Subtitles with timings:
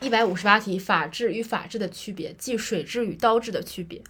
[0.00, 4.00] 一百五十八题，法治与法治的区别，即水治与刀治的区别。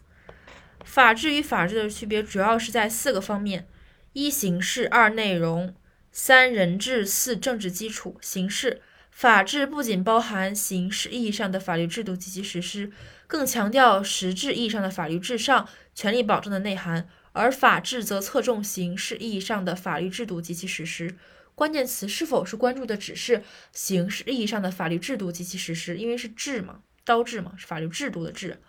[0.85, 3.67] 法治与法治的区别主要是在四个方面：
[4.13, 5.75] 一形式，二内容，
[6.13, 8.19] 三人治，四政治基础。
[8.21, 12.93] 形式，法治不仅包含形式意义上的法律制度及其实施，
[13.27, 21.17] 更强调实质意义上的法律至上、权利保障的内涵；而法治则侧重形式意义上的法律制度及其实施。
[21.59, 25.97] 关键词是否是关注的只是形式意义上的法律制度及其实施？
[25.97, 28.61] 因为是治嘛，刀治嘛，是法律制度的治。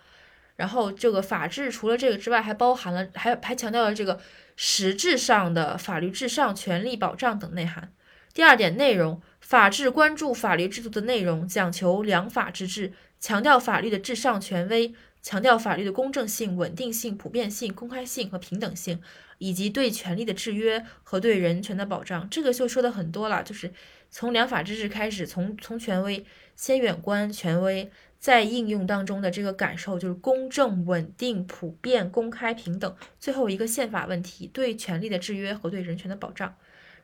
[0.56, 4.20] 然后这个法治除了这个之外，还包含了还还强调了这个
[4.56, 7.92] 实质上的法律至上、权利保障等内涵。
[8.34, 19.00] 第二点，内容，法治关注法律制度的内容，讲求良法之治，强调法律的至上权威，强调法律的公正性、稳定性、普遍性、公开性和平等性。
[19.42, 23.72] 以及对权利的制约和对人权的保障，这个就说的很多了，就是
[24.10, 36.54] 从良法之治开始，从从权威先远观权威，在应用当中的这个感受就是公正、稳定、普遍、公开、平等，最后一个宪法问题，对权利的制约和对人权的保障。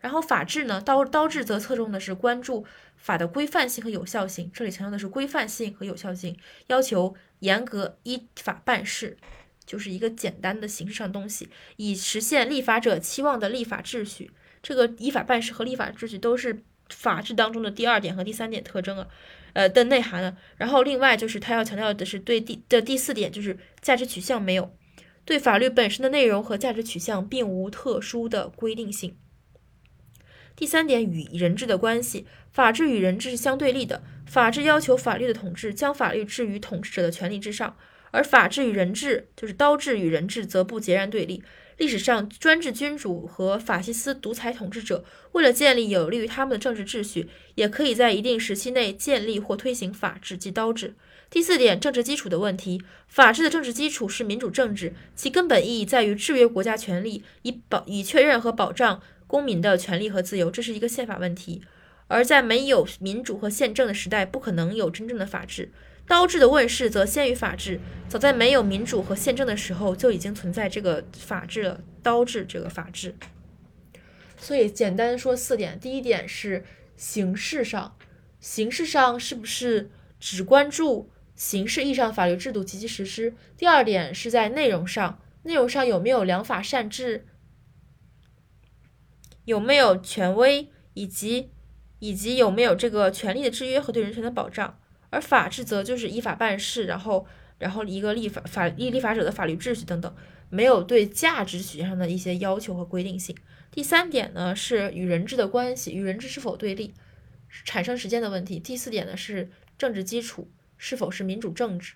[0.00, 2.64] 然后法治呢，刀刀治则侧重的是关注
[2.96, 6.36] 法的规范性和有效性，这里强调的是规范性和有效性，
[6.68, 9.16] 要求严格依法办事。
[9.64, 14.30] 就是一个简单的形式上东西，以实现立法者期望的立法秩序。
[14.62, 19.08] 这个依法办事和立法秩序都是法治当中的第二点和第三点特征啊，
[19.54, 20.36] 呃的内涵啊。
[20.56, 24.72] 然后另外就是他要强调的是对第的第四点，就是价值取向没有，
[25.24, 29.16] 对法律本身的内容和价值取向并无特殊的规定性。
[30.56, 37.76] 第三点与人治的关系，法治与人治是相对立的，法治要求法律的统治将法律置于统治者的权利之上。
[38.12, 41.42] 而法治与人治，就是刀治与人治，则不截然对立。
[41.76, 50.94] 历史上，专制君主和法西斯独裁统治者，为了建立有利于他们的政治秩序，也可以在一定时期内建立或推行法治，即刀治。
[51.28, 52.80] 第四点，政治基础的问题。
[53.08, 61.62] 法治的政治基础是民主政治，其根本意义在于制约国家权力，以保以确认和保障公民的权利和自由，这是一个宪法问题。
[62.08, 65.72] 而在没有民主和宪政的时代，不可能有真正的法治。
[66.06, 71.80] 刀治的问世则先于法治，早在没有民主和宪政的时候就已经存在这个法治了。
[72.00, 73.16] 刀治这个法治，
[74.36, 76.64] 所以简单说四点：第一点是
[76.96, 77.96] 形式上，
[78.38, 83.34] 形式上是不是只关注形式意义上法律制度及其实施？
[83.56, 87.26] 第二点是在内容上，内容上有没有良法善治，
[89.46, 91.48] 有没有权威，以及
[92.00, 94.78] 以及有没有这个权利的制约和对人权的保障？
[95.08, 97.26] 而法治则就是依法办事，然后，
[97.58, 100.14] 然后一个立法法立立法者的法律秩序等等，
[100.50, 103.34] 没有对价值取向上的一些要求和规定性。
[103.70, 106.92] 第三点呢是与人治的关系，与人治是否对立，
[107.64, 108.58] 产生时间的问题。
[108.58, 111.94] 第四点呢是政治基础是否是民主政治。